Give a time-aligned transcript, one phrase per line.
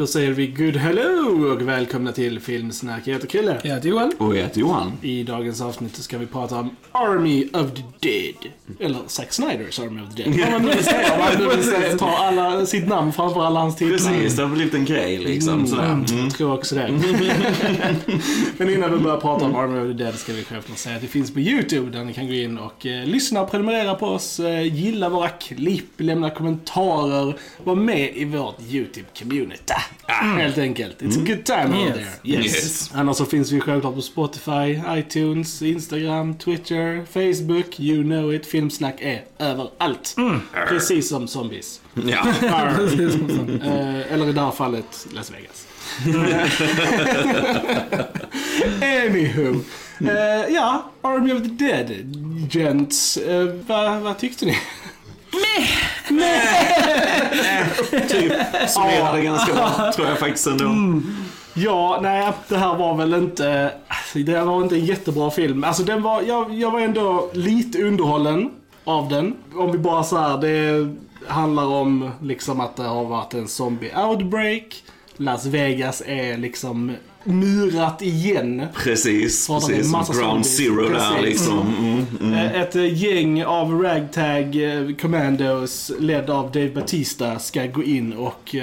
[0.00, 3.02] Då säger vi good hello och välkomna till Filmsnack.
[3.04, 3.60] Jag heter Krille.
[3.62, 4.12] Jag heter Johan.
[4.18, 4.92] Och jag heter Johan.
[5.02, 8.34] I dagens avsnitt så ska vi prata om Army of the Dead.
[8.80, 10.40] Eller Zack Snyders Army of the Dead.
[10.40, 11.12] Vad man nu vill säga.
[11.12, 13.96] Om man nu vill säga, ta alla, sitt namn framför alla hans titlar.
[13.96, 15.66] Precis, det har blivit en grej liksom.
[15.66, 15.84] Sådär.
[15.84, 16.24] Mm, Mm.
[16.24, 16.90] Jag tror också det.
[18.56, 21.02] Men innan vi börjar prata om Army of the Dead ska vi självklart säga att
[21.02, 24.06] det finns på YouTube där ni kan gå in och eh, lyssna och prenumerera på
[24.06, 29.74] oss, eh, gilla våra klipp, lämna kommentarer, vara med i vårt YouTube-community.
[30.06, 31.02] Helt enkelt.
[31.02, 31.94] It's a good time over Yes.
[31.94, 32.10] there.
[32.22, 32.44] Yes.
[32.44, 32.90] Yes.
[32.94, 38.46] Annars så finns vi självklart på Spotify, iTunes, Instagram, Twitter, Facebook, you know it.
[38.46, 40.16] Filmsnack är överallt.
[40.68, 41.80] Precis som zombies.
[42.06, 42.26] Ja.
[43.64, 45.66] Eh, eller i det här fallet Las Vegas.
[48.82, 49.54] Anywho.
[50.00, 51.90] Eh, ja, Army of the Dead.
[52.50, 54.56] Gents, uh, vad vad tyckte ni?
[58.08, 58.32] Typ
[58.68, 60.64] summerade ganska bra, tror jag faktiskt ändå.
[60.64, 61.16] Mm.
[61.54, 63.72] Ja, nej, det här var väl inte...
[64.14, 65.64] Det här var inte en jättebra film.
[65.64, 68.50] Alltså den var, jag, jag var ändå lite underhållen
[68.84, 69.36] av den.
[69.54, 70.88] Om vi bara så här, det
[71.26, 74.82] handlar om liksom att det har varit en zombie outbreak.
[75.16, 76.92] Las Vegas är liksom
[77.24, 78.66] murat igen.
[78.74, 80.18] Precis, Ja, de är en precis.
[80.18, 80.56] Ground zombies.
[80.56, 81.24] zero där Precis.
[81.24, 81.74] liksom.
[81.78, 82.32] Mm, mm.
[82.32, 88.12] Eh, Ett eh, gäng av ragtag eh, commandos ledd av Dave Batista ska gå in
[88.12, 88.54] och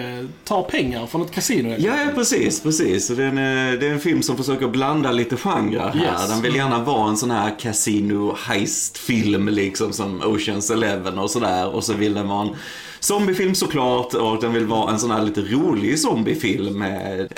[0.44, 1.70] ta pengar från ett kasino.
[1.70, 3.08] Ja, ja, precis, precis.
[3.08, 3.36] Det, är en,
[3.80, 6.02] det är en film som försöker blanda lite genrer här.
[6.22, 6.30] Yes.
[6.30, 11.68] Den vill gärna vara en sån här casino heist-film liksom som Oceans Eleven och sådär.
[11.76, 12.56] Och så vill den vara en
[13.00, 16.82] zombiefilm såklart och den vill vara en sån här lite rolig zombiefilm.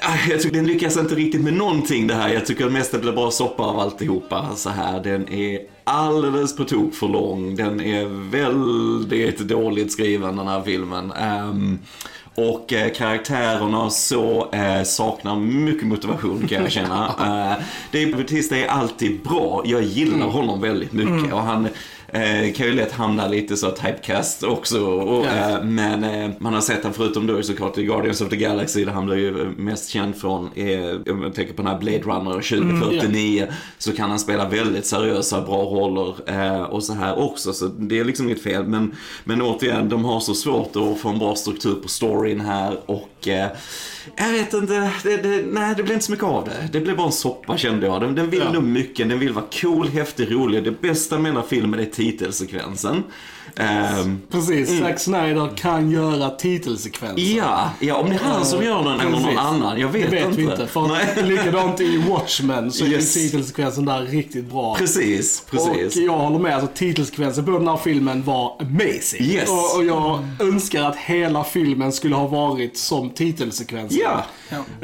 [0.02, 2.30] Ah, Jag tycker den lyckas inte riktigt med någonting det här.
[2.30, 5.04] Jag tycker mest det blir bara soppa av alltihopa så här.
[5.04, 7.56] Den är alldeles på tok för lång.
[7.56, 11.12] Den är väldigt dåligt skriven den här filmen.
[11.12, 11.80] Ehm,
[12.36, 17.06] och eh, karaktärerna så eh, saknar mycket motivation kan jag känna.
[17.20, 19.62] eh, Dave Bautista är alltid bra.
[19.66, 21.34] Jag gillar honom väldigt mycket.
[21.34, 21.68] Och han
[22.14, 24.86] eh, kan ju lätt hamna lite så typecast också.
[24.86, 28.36] Och, eh, men eh, man har sett han förutom då såklart i Guardians of the
[28.36, 31.80] Galaxy där han blev ju mest känd från, eh, om jag tänker på den här
[31.80, 33.48] Blade Runner 2049.
[33.78, 37.54] Så kan han spela väldigt seriösa, bra roller eh, och så här också.
[37.54, 38.64] Så det är liksom inget fel.
[38.68, 42.78] Men, men återigen, de har så svårt att få en bra struktur på storyn här
[42.86, 43.48] och eh,
[44.16, 46.70] jag vet inte, det, det, nej det blev inte så mycket av det.
[46.72, 48.02] Det blev bara en soppa kände jag.
[48.02, 48.52] Den, den vill Ja.
[48.52, 50.64] nog mycket, den vill vara cool, häftig, rolig.
[50.64, 53.04] Det bästa med den här filmen är titelsekvensen.
[53.56, 57.38] Ehm, Precis, Zack Snyder kan göra titelsekvenser.
[57.38, 60.16] ja, ja, om det är han som gör den eller någon annan, jag vet, det
[60.16, 60.38] vet inte.
[60.38, 60.68] vi inte.
[60.68, 61.24] För Nej.
[61.24, 63.16] likadant i Watchmen så Yes.
[63.16, 64.76] är titelsekvensen där riktigt bra.
[64.76, 65.96] Precis, precis.
[65.98, 69.22] Och jag håller med, alltså titelsekvensen på den här filmen var amazing.
[69.26, 69.50] Yes.
[69.50, 74.00] Och, och jag önskar att hela filmen skulle ha varit som titelsekvensen.
[74.04, 74.26] Ja.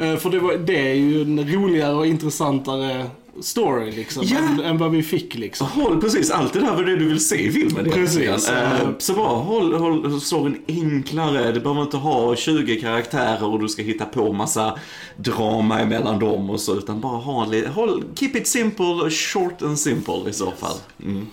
[0.04, 3.06] Eh, För det, var, det är ju en roligare och intressantare
[3.40, 4.38] story liksom, Ja.
[4.38, 5.66] än, än vad vi fick liksom.
[5.66, 8.48] Håll precis allt det där var det du vill se i filmen Precis.
[8.48, 11.52] Eh, Så bara håll, håll storyn enklare.
[11.52, 14.78] Du behöver inte ha 20 karaktärer och du ska hitta på massa
[15.16, 16.74] drama emellan dem och så.
[16.78, 20.76] Utan bara ha en håll, keep it simple, short and simple i så fall.
[21.04, 21.26] Mm.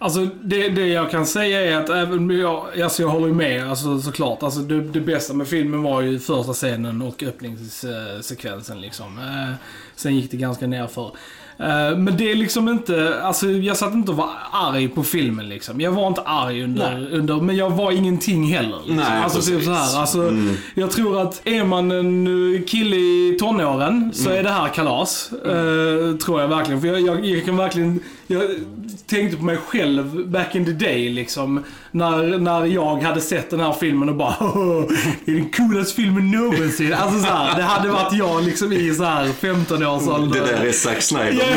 [0.00, 3.34] Alltså det, det jag kan säga är att även om jag, alltså jag håller ju
[3.34, 4.42] med alltså, såklart.
[4.42, 9.18] Alltså det, det bästa med filmen var ju första scenen och öppningssekvensen liksom.
[9.18, 9.54] Eh,
[9.96, 11.12] sen gick det ganska nerför.
[11.60, 15.48] Eh, men det är liksom inte, alltså jag satt inte och var arg på filmen
[15.48, 15.80] liksom.
[15.80, 18.78] Jag var inte arg under, under men jag var ingenting heller.
[18.78, 18.96] Liksom.
[18.96, 19.66] Nej, alltså typ precis.
[19.66, 20.32] så här, alltså,
[20.74, 25.30] Jag tror att är man en eh, kille i tonåren så är det här kalas.
[25.32, 26.80] Eh, tror jag verkligen.
[26.80, 28.42] För jag, jag, jag kan verkligen, jag
[29.06, 31.64] tänkte på mig själv back in the day liksom.
[31.90, 34.34] När, när jag hade sett den här filmen och bara
[35.24, 36.94] Det är den coolaste filmen någonsin.
[36.94, 40.40] Alltså så här, det hade varit jag liksom i så här 15 års ålder.
[40.40, 41.47] Det där är Zack Snyder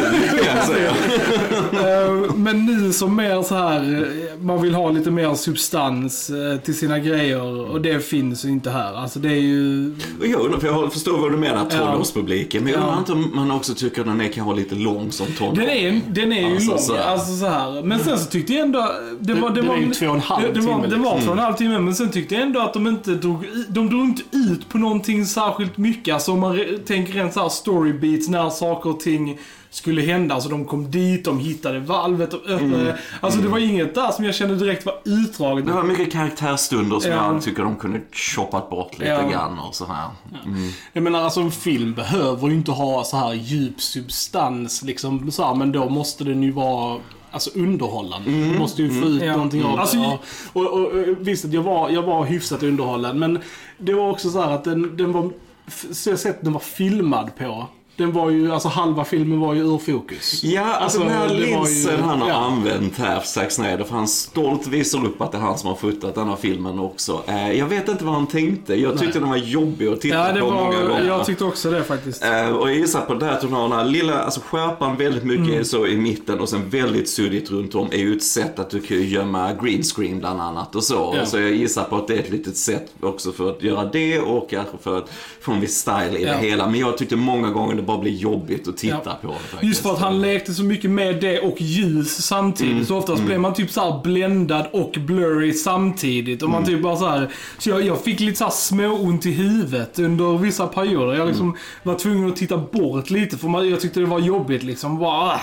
[1.74, 6.58] Eh, Men nu som mer så här, eh, man vill ha lite mer substans eh,
[6.58, 8.94] till sina grejer och det finns ju inte här.
[8.94, 9.92] Alltså det är ju...
[10.20, 11.78] Och Jag undrar, för jag förstår vad du menar, Ja.
[11.78, 12.64] tonårspubliken.
[12.64, 15.12] Men jag undrar inte om man också tycker att den är kan vara lite lång
[15.12, 15.56] som tonår.
[15.56, 17.04] Den är, den är ju Alltså, lång, så här.
[17.04, 17.84] alltså så här.
[17.84, 18.92] Men sen så tyckte jag ändå...
[19.20, 21.16] Det var, det var, ju två och en halv det, det var, timme, Det var
[21.16, 21.22] liksom.
[21.22, 23.90] två och en halv timme, men sen tyckte jag ändå att de inte drog, de
[23.90, 26.14] drog inte ut på någonting särskilt mycket.
[26.14, 29.38] Alltså om man tänker rent så här story beats när saker och ting
[29.74, 30.36] skulle hända.
[30.36, 32.82] Alltså de kom dit, de hittade valvet och öppnade.
[32.84, 32.96] Mm.
[33.22, 35.66] Alltså det var inget där som jag kände direkt var utdraget.
[35.66, 37.34] Det var mycket karaktärstunder som Ja.
[37.34, 39.30] jag tycker de kunde choppat bort lite Ja.
[39.30, 40.10] grann och så här.
[40.46, 40.70] Mm.
[40.94, 45.44] Jag menar alltså en film behöver ju inte ha så här djup substans liksom så
[45.46, 47.00] här, men då måste den ju vara
[47.34, 48.32] Alltså underhållande.
[48.32, 49.32] Du måste ju få ut Ja.
[49.32, 50.18] någonting av Alltså, det.
[50.54, 53.20] Och, och, och visst, jag var, jag var hyfsat underhållen.
[53.20, 53.40] Men
[53.78, 55.30] det var också så här att den, den var
[55.68, 55.86] f-
[56.18, 57.68] sätt den var filmad på.
[58.02, 60.44] Den var ju, alltså halva filmen var ju ur fokus.
[60.44, 62.36] Ja, alltså, den här var ju- linsen han har ja.
[62.36, 65.76] använt här, Zack Snyder, för han stolt visar upp att det är han som har
[65.76, 67.24] fotat den här filmen också.
[67.28, 68.76] Eh, jag vet inte vad han tänkte.
[68.76, 71.08] Jag tyckte den var jobbig att titta Ja, det på många var, gånger.
[71.08, 72.24] jag tyckte också det faktiskt.
[72.26, 74.98] Eh, och jag gissar på det här att hon har den här lilla, alltså skärpan
[74.98, 75.66] väldigt mycket Mm.
[75.66, 78.82] så i mitten och sen väldigt suddigt runt om är ju ett sätt att du
[78.82, 81.14] kan gömma green screen bland annat och så.
[81.18, 81.26] Ja.
[81.26, 84.20] Så jag gissar på att det är ett litet sätt också för att göra det
[84.20, 85.10] och kanske för att
[85.42, 86.32] få en viss style i Ja.
[86.32, 86.68] det hela.
[86.68, 89.18] Men jag tyckte många gånger det bara blir jobbigt att titta Ja.
[89.22, 89.34] på.
[89.34, 89.64] faktiskt.
[89.64, 92.74] Just för att han lekte så mycket med det och ljus samtidigt.
[92.74, 92.86] Mm.
[92.86, 96.44] Så oftast blev man typ så här bländad och blurry samtidigt.
[96.44, 96.74] Och man Mm.
[96.76, 97.30] typ bara så här.
[97.58, 101.14] Så jag, jag fick lite så här småont i huvudet under vissa perioder.
[101.14, 101.58] Jag liksom Mm.
[101.84, 105.00] var tvungen att titta bort lite för man, jag tyckte det var jobbigt liksom.
[105.00, 105.42] Bara,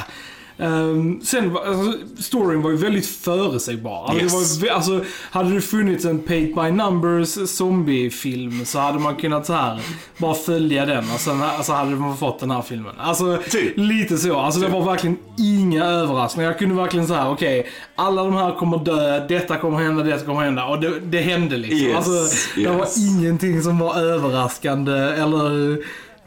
[0.60, 4.04] Ehm, sen alltså, storyn var ju väldigt förutsägbar.
[4.08, 4.62] Alltså, Yes.
[4.62, 5.00] ju alltså,
[5.30, 9.80] hade det funnits en Paint by Numbers zombiefilm så hade man kunnat så här
[10.18, 12.92] bara följa den och sen alltså, hade man fått den här filmen.
[12.98, 13.72] Alltså Typ.
[13.76, 14.36] lite så.
[14.38, 16.50] Alltså det var verkligen inga överraskningar.
[16.50, 20.40] Jag kunde verkligen säga okej, alla de här kommer dö, detta kommer hända, detta kommer
[20.40, 20.64] hända.
[20.64, 21.78] Och det, det hände liksom.
[21.88, 22.96] Yes, Alltså, det var yes.
[22.98, 25.78] ingenting som var överraskande eller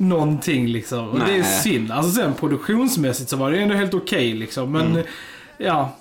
[0.02, 1.10] någonting liksom.
[1.10, 1.62] Och det är Nej.
[1.64, 1.92] synd.
[1.92, 4.72] Alltså sen produktionsmässigt så var det ändå helt okej liksom.
[4.72, 5.04] Men Mm.
[5.58, 5.98] ja,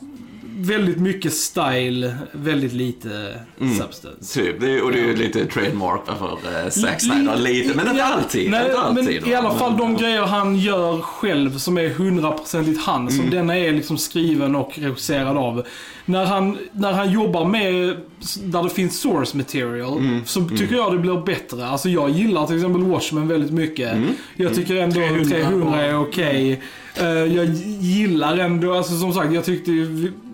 [0.66, 3.74] väldigt mycket style, väldigt lite Mm.
[3.76, 4.40] substance.
[4.40, 6.32] Typ, det är, och det är ju lite trademark för
[6.64, 8.50] uh, Zack Snyder, lite, men inte alltid.
[8.50, 12.80] Nej, inte alltid men i alla fall de grejer han gör själv som är hundraprocentigt
[12.80, 13.00] han.
[13.00, 13.12] Mm.
[13.12, 15.66] Som denna är liksom skriven och regisserad av.
[16.04, 17.96] När han, när han jobbar med,
[18.44, 20.20] där det finns source material, Mm.
[20.26, 21.66] så tycker jag det blir bättre.
[21.66, 23.92] Alltså jag gillar till exempel Watchmen väldigt mycket.
[23.92, 24.08] Mm.
[24.36, 26.60] Jag tycker ändå 300 300, är okej.
[26.96, 27.46] Eh, jag
[27.80, 29.70] gillar ändå, alltså som sagt, jag tyckte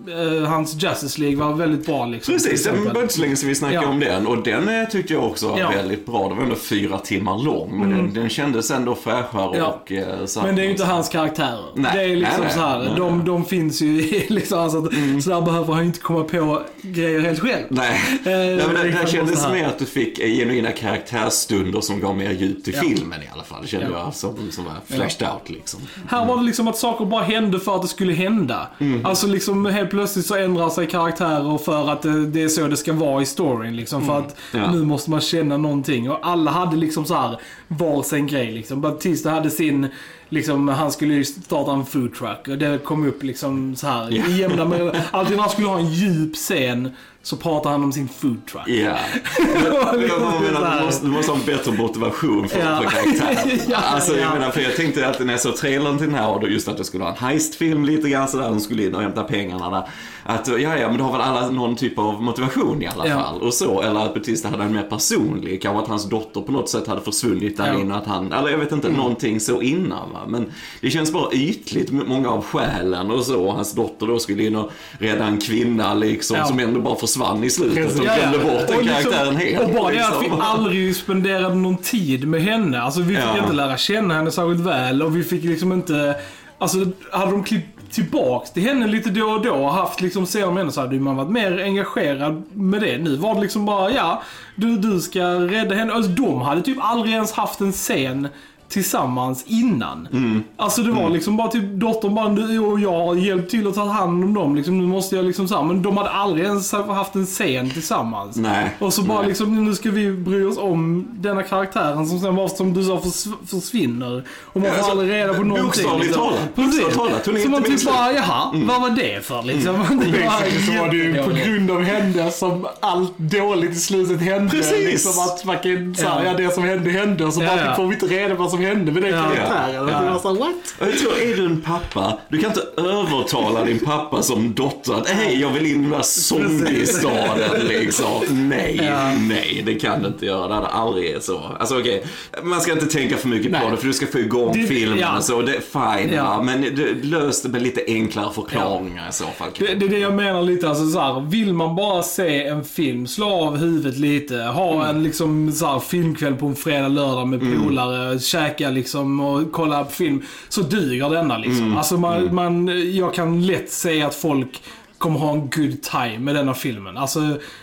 [0.09, 2.33] eh, hans Justice League var väldigt bra liksom.
[2.33, 3.89] Precis, det var inte så länge sedan vi snackade Ja.
[3.89, 5.69] om den och den eh, tyckte jag också var Ja.
[5.69, 6.29] väldigt bra.
[6.29, 9.79] Det var ändå fyra timmar lång, men den, den kändes ändå fräschare Ja.
[9.83, 9.91] och...
[9.91, 11.65] eh, så Men det är ju inte hans karaktärer.
[11.75, 13.13] Nej, det är liksom nej, så här, Nej, de.
[13.13, 13.25] Mm.
[13.25, 17.19] de finns ju liksom, alltså, att, så där behöver han ju inte komma på grejer
[17.19, 17.63] helt själv.
[17.69, 19.53] Nej, Eh, ja, men det, liksom det kändes så här.
[19.55, 23.61] mer att du fick genuina karaktärsstunder som gav mer djup till filmen i alla fall.
[23.61, 23.99] Det kände Ja.
[24.05, 25.79] jag som, som var flashed out liksom.
[26.09, 28.67] Här var det liksom att saker bara hände för att det skulle hända.
[28.79, 29.05] Mm.
[29.05, 32.01] Alltså liksom helt plötsligt så ändrar sig karaktärer för att
[32.33, 34.05] det, är så det ska vara i storyn liksom.
[34.05, 34.65] För att Mm.
[34.65, 34.71] Ja.
[34.71, 36.09] nu måste man känna någonting.
[36.09, 38.81] Och alla hade liksom så här var sin grej liksom.
[38.81, 39.87] Batista hade sin,
[40.29, 42.47] liksom han skulle ju starta en food truck.
[42.47, 45.79] Och det kom upp liksom så här i jämna med, Alltid när han skulle ha
[45.79, 46.91] en djup scen
[47.21, 48.63] så pratar han om sin food truck.
[48.67, 48.97] Ja.
[49.37, 52.81] Jag menar, du, måste, ha en bättre motivation för, Ja.
[52.81, 53.59] för karaktären.
[53.69, 54.33] Ja, alltså, jag ja.
[54.33, 56.67] menar, för jag tänkte alltid när jag såg trailern till den här och då just
[56.67, 59.69] att det skulle vara en heistfilm lite grann sådär, de skulle in och hämta pengarna
[59.69, 59.83] där.
[60.23, 63.15] Att ja, ja, men då har väl alla någon typ av motivation i alla Ja.
[63.19, 63.41] fall.
[63.41, 66.69] Och så, eller att Batista hade en mer personlig, kanske att hans dotter på något
[66.69, 67.79] sätt hade försvunnit där Ja.
[67.79, 70.25] inne, att han, eller jag vet inte, någonting så innan va.
[70.27, 73.51] Men det känns bara ytligt, många av skälen och så.
[73.51, 76.45] Hans dotter då skulle in och rädda en kvinna liksom, Ja.
[76.45, 77.99] som ändå bara försvann i slutet Precis.
[77.99, 79.59] och glömde bort den Och liksom- karaktären helt.
[79.67, 80.41] Och bara det att vi liksom.
[80.41, 82.81] aldrig spenderade någon tid med henne.
[82.81, 83.37] Alltså vi fick Ja.
[83.43, 86.15] inte lära känna henne särskilt väl och vi fick liksom inte...
[86.59, 86.77] Alltså
[87.11, 90.57] hade de klippt tillbaks till henne lite då och då och haft liksom scener med
[90.57, 92.97] henne så hade man varit mer engagerad med det.
[92.97, 94.21] Nu var det liksom bara, ja,
[94.55, 95.93] du, du ska rädda henne.
[95.93, 98.27] Alltså de hade typ aldrig ens haft en scen
[98.69, 100.07] tillsammans innan.
[100.13, 100.43] Mm.
[100.57, 103.75] Alltså det var liksom bara typ dottern bara, du och jag har hjälpt till att
[103.75, 104.55] ta hand om dem.
[104.55, 107.69] Liksom, nu måste jag liksom så här, Men de hade aldrig ens haft en scen
[107.69, 108.35] tillsammans.
[108.35, 108.75] Nej.
[108.79, 109.27] Och så bara Nej.
[109.27, 112.99] liksom, nu ska vi bry oss om denna karaktären som sen bara, som du sa,
[112.99, 114.23] förs försvinner.
[114.43, 115.65] Och man får alltså, aldrig reda på någonting.
[115.65, 116.55] bokstavligt talat.
[116.55, 116.95] Precis.
[116.95, 117.25] Talat.
[117.43, 119.73] Så man typ bara, jaha, vad var det för liksom?
[119.89, 123.75] Det var Basically så var det ju på grund av henne som allt dåligt i
[123.75, 124.49] slutet hände.
[124.49, 124.85] Precis.
[124.85, 126.31] Liksom att fucking, så här, Ja.
[126.31, 126.37] ja.
[126.37, 127.75] det som hände hände och så Ja, bara ja.
[127.75, 129.23] får vi inte reda på vad som hände med den Ja.
[129.23, 129.87] karaktären.
[129.87, 130.19] Ja.
[130.21, 130.55] Så här, what?
[130.79, 135.09] Jag tror, är du en pappa, du kan inte övertala din pappa som dotter att
[135.09, 138.05] hej, jag vill in i den där zombiestaden liksom.
[138.29, 139.11] Nej, Ja.
[139.29, 140.47] nej, det kan du inte göra.
[140.47, 141.41] Det hade aldrig så.
[141.59, 142.03] Alltså okej,
[142.43, 143.71] man ska inte tänka för mycket på Nej.
[143.71, 145.17] det för du ska få igång Det- filmen ja.
[145.17, 145.41] och så.
[145.41, 146.41] Det är fine, Ja.
[146.43, 149.47] men det, lös det med lite enklare förklaringar i så fall.
[149.59, 152.63] Det, det är det jag menar lite, alltså så här, vill man bara se en
[152.65, 154.95] film, slå av huvudet lite, ha Mm.
[154.95, 159.83] en liksom så här, filmkväll på en fredag, lördag med polare, käka liksom och kolla
[159.83, 161.65] på film, så duger denna liksom.
[161.65, 161.77] Mm.
[161.77, 164.61] Alltså man, man, jag kan lätt säga att folk
[164.97, 166.97] kommer ha en good time med denna filmen.
[166.97, 167.19] Alltså,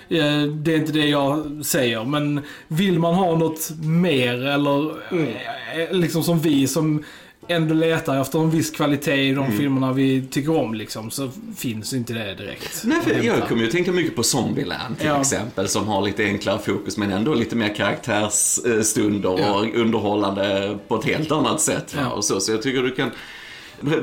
[0.09, 5.91] eh, det är inte det jag säger, men vill man ha något mer eller eh,
[5.91, 7.05] liksom som vi som
[7.49, 9.59] ändå letar efter en viss kvalitet i de Mm.
[9.59, 12.83] filmerna vi tycker om liksom, så finns inte det direkt.
[12.85, 15.21] Nej, för jag kommer ju tänka mycket på Zombieland till Ja.
[15.21, 19.55] exempel, som har lite enklare fokus men ändå lite mer karaktärsstunder Ja.
[19.55, 21.95] och underhållande på ett helt annat sätt.
[21.99, 22.09] Ja.
[22.11, 23.11] Och så, så jag tycker du kan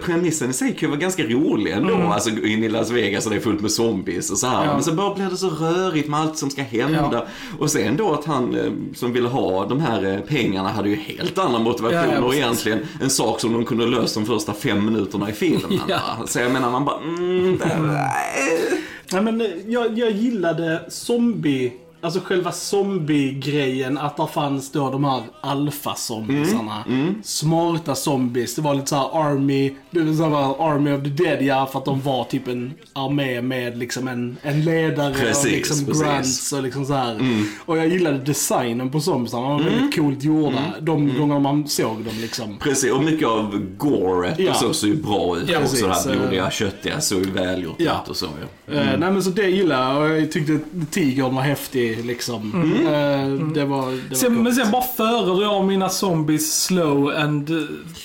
[0.02, 1.96] Premissen i sig kan ju vara ganska rolig ändå.
[1.96, 2.12] Mm.
[2.12, 4.66] Alltså gå in i Las Vegas och det är fullt med zombies och så här.
[4.66, 4.74] Ja.
[4.74, 7.10] Men så bara blir det så rörigt med allt som ska hända.
[7.12, 7.26] Ja.
[7.60, 10.96] Och sen då att han eh, som ville ha de här eh, pengarna hade ju
[10.96, 14.86] helt andra motivationer Ja, ja, egentligen en sak som de kunde löst de första fem
[14.86, 15.80] minuterna i filmen.
[16.26, 17.60] Så jag menar man bara, mm,
[19.14, 23.98] Nej, men eh, jag, jag gillade zombie, alltså själva zombie-grejen.
[23.98, 26.84] Att det fanns då de här alfa-zombiesarna.
[27.24, 28.56] Smarta zombies.
[28.56, 31.66] Det var lite så här army, det var så här army of the dead ja,
[31.72, 35.86] för att de var typ en armé med liksom en, en ledare Precis, och liksom
[35.86, 36.04] precis.
[36.04, 37.20] grants och liksom så här.
[37.66, 39.48] Och jag gillade designen på zombiesarna.
[39.48, 40.64] De var väldigt coolt gjorda.
[40.82, 42.58] De gånger man såg dem liksom.
[42.60, 44.68] Precis, och mycket av goret Ja.
[44.70, 45.50] och så ju bra ut.
[45.50, 45.84] Ja, precis.
[45.86, 48.02] här blodiga, köttiga såg ju välgjort Ja.
[48.04, 48.26] ut och så
[48.66, 48.74] ja.
[48.74, 50.60] Eh, nej men så det gillade jag och jag tyckte
[50.92, 52.62] tigern var häftig liksom.
[52.86, 54.44] Eh, det var, det var Sen, coolt.
[54.44, 57.58] men sen bara föredrar jag mina zombies slow and eh,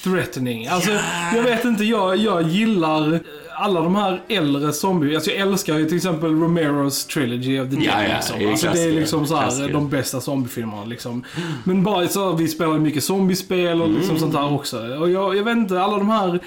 [0.02, 0.66] threatening.
[0.66, 0.90] Alltså,
[1.34, 3.20] jag vet inte, jag, jag gillar
[3.58, 5.14] alla de här äldre zombie...
[5.14, 7.86] Alltså jag älskar ju till exempel Romeros Trilogy of the Dead.
[7.86, 8.38] Ja, ja, liksom.
[8.38, 11.24] det är alltså, det är liksom så här, de bästa zombiefilmerna liksom.
[11.64, 14.78] Men bara så, vi spelar mycket zombiespel och liksom sånt här också.
[14.78, 16.40] Och jag, jag vet inte, alla de här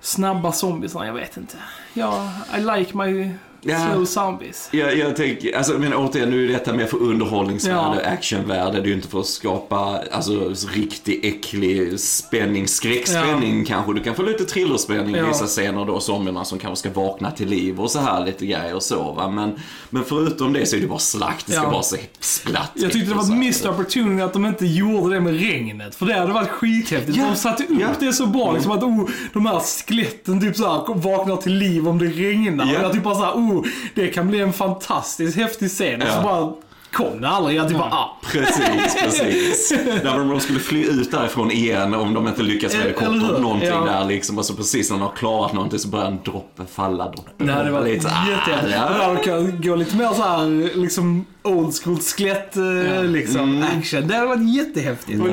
[0.00, 1.56] snabba zombiesarna, jag vet inte.
[1.94, 3.30] Ja, I like my
[3.66, 3.88] Ja.
[3.92, 4.68] slow zombies.
[4.72, 8.10] Jag, jag tänker, alltså men återigen, nu är detta mer för underhållningsvärde, Ja.
[8.10, 8.72] actionvärde.
[8.80, 13.92] Det är ju inte för att skapa alltså, riktig äcklig spänning, skräckspänning kanske.
[13.94, 15.26] Du kan få lite thrillerspänning i Ja.
[15.26, 18.74] vissa scener då, zombierna som kanske ska vakna till liv och så här lite grejer
[18.74, 19.30] och så va.
[19.30, 19.52] Men,
[19.90, 21.70] men förutom det så är det bara slakt, det ska Ja.
[21.70, 23.38] bara se splattrigt Jag tyckte det var så ett här.
[23.40, 25.94] missed opportunity att de inte gjorde det med regnet.
[25.94, 27.16] För det hade varit skithäftigt.
[27.18, 27.86] Ja, De satte upp ja.
[28.00, 28.52] det så bra.
[28.52, 32.66] Liksom att oh, de här skeletten typ såhär vaknar till liv om det regnar.
[32.66, 32.78] Ja.
[32.78, 33.53] Och jag typ bara såhär, oh,
[33.94, 36.02] det kan bli en fantastiskt häftig scen.
[36.02, 36.12] Och Ja.
[36.16, 36.52] så bara
[36.92, 37.56] kom det aldrig.
[37.56, 38.16] Jag typ bara, ah.
[38.32, 39.68] Precis, precis.
[40.02, 43.20] Där de skulle fly ut därifrån igen om de inte lyckas med helikoptern.
[43.20, 43.38] hur?
[43.38, 43.84] Någonting Ja.
[43.84, 44.38] där liksom.
[44.38, 47.04] Och så precis när de har klarat någonting så börjar en droppe falla.
[47.10, 48.74] Droppe Det hade varit lite, jättehäftigt.
[48.76, 48.88] ja.
[48.98, 53.78] Det hade kan gå lite mer såhär, liksom old school skelett eh, liksom Mm.
[53.78, 54.08] action.
[54.08, 55.18] Det hade varit jättehäftigt.
[55.18, 55.30] Det var,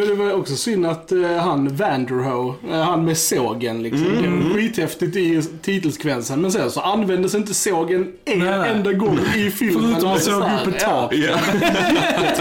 [0.00, 4.04] lika, det var också synd att eh, han Vanderho, eh, han med sågen liksom.
[4.20, 4.48] Det Mm.
[4.48, 6.40] var skithäftigt i titelsekvensen.
[6.40, 8.70] Men sen så användes inte sågen en Nej, nej.
[8.70, 9.82] enda gång i filmen.
[9.92, 11.14] Förutom att såg upp ett tak.
[11.14, 11.36] Ja.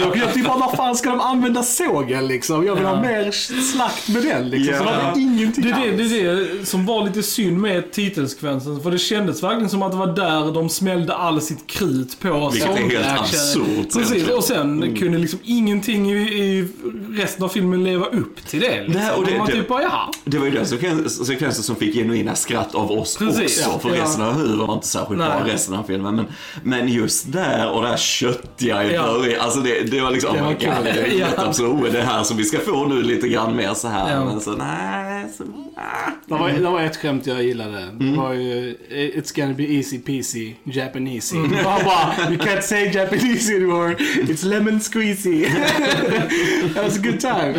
[0.15, 2.65] Jag typ bara, vad fan ska de använda sågen liksom?
[2.65, 3.01] Jag vill ha Ja.
[3.01, 4.75] mer slakt med den liksom.
[4.77, 4.91] Så Ja.
[4.91, 8.79] det var ingenting Det är det, det är det som var lite synd med titelsekvensen.
[8.81, 12.49] För det kändes verkligen som att det var där de smällde all sitt krut på
[12.53, 16.67] Vilket är helt absurt Precis, och sen kunde liksom ingenting i, i
[17.11, 18.81] resten av filmen leva upp till det.
[18.83, 19.01] Liksom.
[19.01, 20.09] Nej, och det- man det- typ bara, jaha.
[20.25, 23.69] Det var ju den sekven- sekvensen som fick genuina skratt av oss Precis, också.
[23.73, 23.79] ja.
[23.89, 24.03] För Ja.
[24.03, 25.53] resten av huvudet var inte särskilt bra Nej.
[25.53, 26.15] resten av filmen.
[26.15, 26.25] Men,
[26.63, 29.03] men just där och det här köttiga i Ja.
[29.13, 29.41] början.
[29.41, 31.27] Alltså det, det var liksom, Det oh var my god, det är Ja.
[31.37, 31.53] ja.
[31.53, 34.13] så oh, det här som vi ska få nu lite grann mer så här.
[34.13, 34.25] Ja.
[34.25, 35.43] Men så nej, så,
[35.75, 36.11] ah.
[36.27, 37.87] Det var, det var ett skämt jag gillade.
[37.99, 41.39] Det var ju It's gonna be easy peasy Japanesey.
[41.65, 43.95] Och han bara You can't say Japanese anymore.
[43.99, 45.43] It's lemon squeezy.
[46.73, 47.55] That was a good time.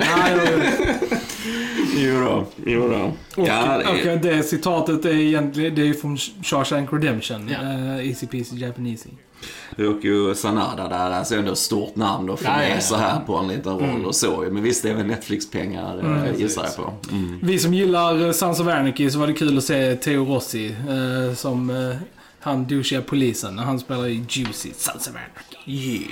[1.96, 3.12] Jo då, jo då.
[3.42, 7.48] Och, Ja, det, och det citatet är egentligen det är från Shawshank Redemption.
[7.48, 7.62] Ja.
[7.62, 9.08] Uh, easy peasy Japanese.
[9.76, 12.80] Ryoko Sanada där, alltså ändå ett stort namn då för Ja, med ja, ja.
[12.80, 14.46] så här på en liten roll och så.
[14.50, 16.92] Men visst, det är väl Netflix-pengar mm, gissar jag på.
[17.12, 17.38] Mm.
[17.42, 20.66] Vi som gillar eh, Sons of Anarchy så var det kul att se Theo Rossi
[20.68, 21.96] eh, som eh,
[22.40, 23.58] han douchiga polisen.
[23.58, 25.54] Han spelar i Juicy Sons of Anarchy.
[25.66, 26.02] Yeah.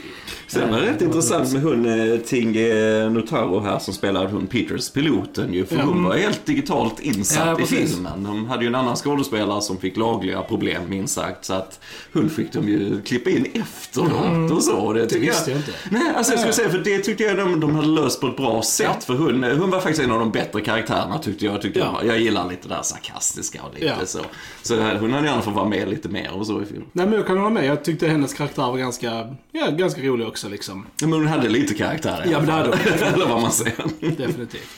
[0.47, 4.91] Sen var det rätt intressant med hon eh, Tinge Notaro här som spelade hon Peters
[4.91, 5.67] piloten ju.
[5.67, 8.23] För hon var helt digitalt insatt Ja, i filmen.
[8.25, 11.45] De hade ju en annan skådespelare som fick lagliga problem minst sagt.
[11.45, 11.81] Så att
[12.13, 14.93] hon fick de ju klippa in efteråt och så.
[14.93, 15.73] Det, tycker visste jag inte.
[15.91, 18.37] Nej, alltså jag skulle säga för det tyckte jag de, de hade löst på ett
[18.37, 19.05] bra sätt.
[19.05, 21.63] För hon, hon var faktiskt en av de bättre karaktärerna tyckte jag.
[21.63, 21.99] Tyckte Ja.
[22.03, 22.13] jag.
[22.15, 24.07] jag gillar lite det där sarkastiska och lite Ja.
[24.07, 24.21] så.
[24.63, 26.87] Så hon hade gärna fått vara med lite mer och så i filmen.
[26.93, 27.65] Nej men jag kan hålla med.
[27.65, 30.87] Jag tyckte hennes karaktär var ganska, ja, ganska rolig också liksom.
[31.03, 32.91] Men hon hade lite karaktär i Ja, alla men det fall.
[32.91, 33.75] hade Eller vad man säger.
[34.17, 34.69] Definitivt.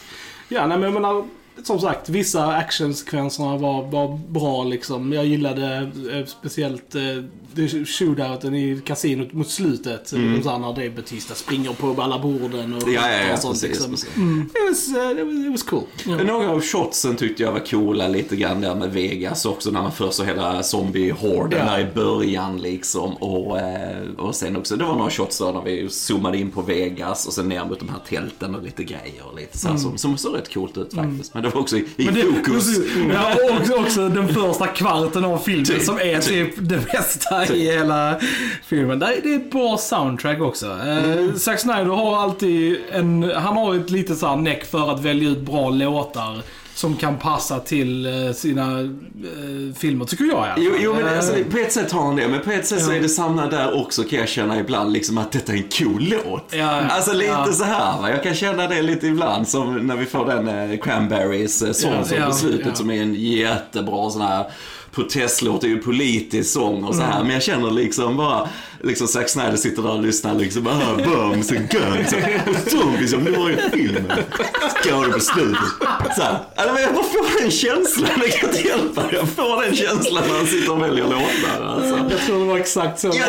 [0.49, 1.25] Ja, nej men jag menar,
[1.65, 5.13] som sagt, vissa actionsekvenserna var, var bra liksom.
[5.13, 7.03] Jag gillade eh, speciellt eh,
[7.87, 10.13] shootouten i kasinot mot slutet.
[10.13, 10.43] Mm.
[10.43, 13.69] Så när Dave Bautista springer på alla borden och, Ja, ja, ja, och sånt precis,
[13.69, 13.91] liksom.
[13.91, 14.09] precis.
[14.09, 16.27] It, was, uh, it, was, it was cool.
[16.27, 19.93] Några av shotsen tyckte jag var coola lite grann där med Vegas också när man
[19.93, 21.73] först så hela zombie-horden Ja.
[21.73, 23.13] där i början liksom.
[23.17, 26.63] Och, eh, och sen också, det var några shots där när vi zoomade in på
[26.63, 29.77] Vegas och sen ner mot de här tälten och lite grejer och lite så här,
[29.77, 31.35] som, som såg rätt coolt ut faktiskt.
[31.35, 32.79] Men var också i, det, fokus.
[33.13, 37.71] Ja, och också, den första kvarten av filmen Typ, som är typ det bästa i
[37.71, 38.21] hela
[38.67, 38.99] filmen.
[38.99, 40.67] Det är, ett bra soundtrack också.
[40.67, 45.01] Eh, Zack Snyder har alltid en, han har ett litet så här näck för att
[45.01, 46.43] välja ut bra låtar
[46.79, 50.63] som kan passa till eh, sina eh, filmer, tycker jag i alla fall.
[50.65, 52.91] Jo, jo men alltså, på ett sätt har han det, men på ett sätt så
[52.93, 52.97] Ja.
[52.97, 56.15] är det samma där också kan jag känna ibland, liksom att detta är en cool
[56.25, 56.45] låt.
[56.55, 56.81] Ja.
[56.81, 57.53] Alltså lite Ja.
[57.53, 60.79] så här va, jag kan känna det lite ibland som när vi får den eh,
[60.79, 62.75] Cranberries eh, sång Ja, som ja, på slutet ja.
[62.75, 64.45] som är en jättebra sån här
[64.93, 68.49] protestlåt, det är ju politisk sång och så här, men jag känner liksom bara,
[68.83, 72.15] liksom Zack Snyder sitter där och lyssnar liksom, ah, bombs and guns
[72.71, 74.19] zombies, om nu har ju filmen.
[74.85, 75.59] Går det på slutet.
[76.17, 79.17] Så här, alltså, jag bara får den känslan, jag kan inte hjälpa det.
[79.17, 81.67] Jag får den känslan när han sitter och väljer låtar.
[81.67, 81.99] Alltså.
[82.11, 83.07] Jag tror det var exakt så.
[83.07, 83.25] Jag tror,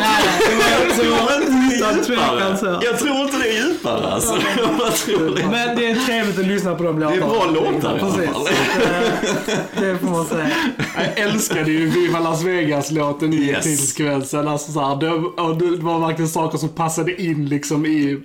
[0.80, 2.56] jag tror det tvekan djupare.
[2.58, 2.80] så.
[2.84, 4.34] Jag tror inte det är djupare alltså.
[4.78, 5.46] Jag tror det.
[5.50, 7.16] Men det är trevligt att lyssna på de låtarna.
[7.16, 8.46] Det är bra låtar i alla fall.
[8.46, 10.50] Eh, Det får man säga.
[10.96, 13.64] Jag älskade ju Viva Las Vegas-låten i Yes.
[13.64, 14.48] titelsekvensen.
[14.48, 18.20] Alltså, så här, det, och det var verkligen saker som passade in liksom i...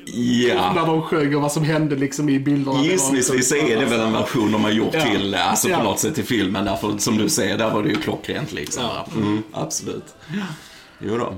[0.50, 0.74] Ja.
[0.76, 2.84] När de sjöng och vad som hände liksom i bilderna.
[2.84, 5.02] Gissningsvis är det väl en version de har gjort Ja.
[5.06, 6.66] till, alltså på något sätt till filmen.
[6.66, 8.84] Därför, som du säger, där var det ju klockrent liksom.
[9.16, 10.06] Mm, absolut.
[11.00, 11.34] Jo då.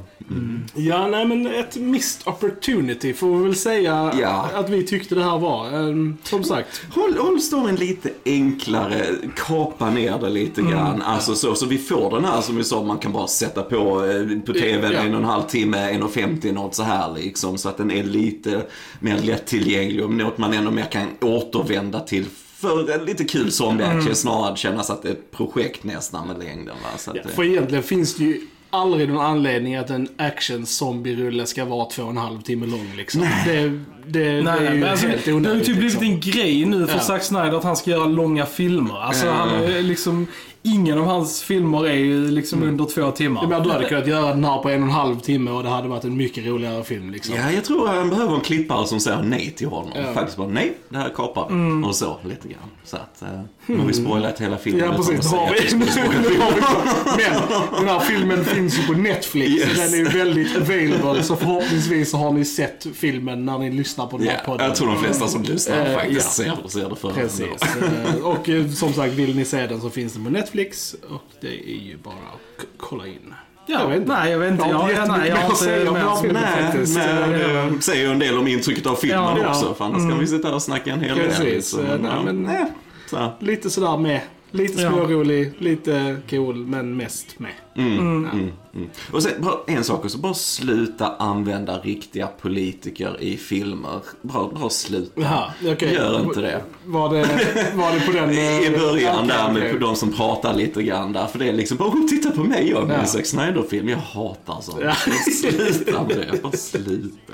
[0.75, 4.49] Ja, nej men ett missed opportunity får vi väl säga Ja.
[4.53, 5.67] att vi tyckte det här var.
[5.67, 6.81] Ehm, som sagt.
[6.95, 10.73] Håll, håll storyn lite enklare, kapa ner det lite Mm.
[10.73, 11.01] grann.
[11.01, 14.05] Alltså så, så vi får den här som vi sa, man kan bara sätta på
[14.05, 14.99] eh, på TV Ja.
[14.99, 17.57] en och en halv timme, 1.50 något så här liksom.
[17.57, 18.61] Så att den är lite
[18.99, 22.25] mer lättillgänglig och något man ändå mer kan återvända till
[22.57, 24.15] för en lite kul zombie-action Mm.
[24.15, 26.75] snarare att känna att det är ett projekt nästan med längden.
[26.83, 26.97] Va?
[26.97, 31.65] Så Ja, för egentligen finns det ju aldrig någon anledning att en action zombie-rulle ska
[31.65, 33.21] vara två och en halv timme lång liksom.
[33.21, 35.65] Det, det, det Nej, är ju alltså, helt det har ju onödigt.
[35.65, 36.13] typ blivit liksom.
[36.13, 36.99] en grej nu för Ja.
[37.01, 39.01] Zack Snyder att han ska göra långa filmer.
[39.01, 39.31] Alltså Ja.
[39.33, 40.27] han är liksom,
[40.63, 43.41] ingen av hans filmer är ju liksom under två timmar.
[43.41, 45.63] Jag menar, du hade kunnat göra den här på en och en halv timme och
[45.63, 47.35] det hade varit en mycket roligare film liksom.
[47.35, 49.91] Ja, jag tror han behöver en klippare som säger nej till honom.
[49.95, 50.13] Ja.
[50.13, 51.47] Faktiskt bara nej, det här kapar
[51.81, 51.87] vi.
[51.87, 52.69] Och så, lite grann.
[52.83, 54.85] Så att, eh, nu har vi spoilat hela filmen.
[54.85, 56.37] Ja precis, det har vi.
[56.37, 56.51] har.
[57.17, 59.51] Men den här filmen finns ju på Netflix.
[59.51, 59.77] Yes.
[59.77, 61.23] Den är ju väldigt available.
[61.23, 64.65] Så förhoppningsvis så har ni sett filmen när ni lyssnar på den här podden.
[64.67, 66.57] jag tror de flesta som lyssnar Eh, faktiskt ja.
[66.63, 67.45] ser, ser det för Precis.
[67.61, 70.95] Eh, Och eh, som sagt, vill ni se den så finns den på Netflix.
[71.09, 73.33] Och det är ju bara att k- kolla in.
[73.69, 74.13] Ja, Jag vet inte.
[74.13, 74.65] nej jag vet inte.
[74.69, 76.43] Jag har Jag, inte nej, jag har jättemycket mer att säga om inte filmen.
[76.43, 76.97] som- Nej, faktiskt.
[76.97, 79.49] men det säger ju en del om intrycket av filmen Ja, ja.
[79.49, 79.73] också.
[79.73, 81.27] För annars kan vi sitta här och snacka en hel del.
[81.27, 81.43] Precis.
[81.45, 81.79] liksom.
[81.85, 82.65] Eh, nej, men- nej,
[83.09, 83.31] så.
[83.39, 84.21] Lite sådär med.
[84.51, 84.89] Lite Ja.
[84.91, 87.51] smårolig, lite cool, men mest med.
[87.75, 88.29] Mm, mm,
[88.75, 88.89] mm.
[89.11, 93.99] Och sen, bara en sak också, bara sluta använda riktiga politiker i filmer.
[94.21, 95.21] Bara, bara sluta.
[95.21, 95.93] Jaha, okej.
[95.93, 96.61] Gör inte det.
[96.85, 97.27] Var det,
[97.75, 98.31] var det på den...
[98.33, 101.27] I eh, början där med på de som pratar lite grann där.
[101.27, 103.05] För det är liksom bara, titta på mig, jag är med i Ja.
[103.05, 103.89] Zack Snyder-film.
[103.89, 104.79] Jag hatar sånt.
[104.81, 104.93] Ja.
[105.41, 107.33] Sluta med det, bara sluta.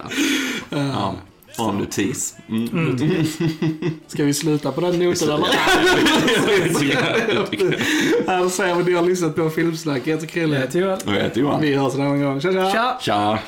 [0.70, 1.16] Ja.
[1.58, 2.36] Bra om du tis.
[2.50, 2.98] Mm.
[4.08, 5.48] Ska vi sluta på den noten eller?
[8.28, 10.02] Här säger vi att ni har lyssnat på Filmsnack.
[10.06, 10.58] Jag heter Jag Krille.
[10.58, 11.00] heter Joel.
[11.06, 11.62] Och jag heter Johan.
[11.62, 12.42] Vi hörs en annan gång.
[12.42, 12.72] Tja tja!
[12.72, 12.98] Tja!
[13.02, 13.40] Tja.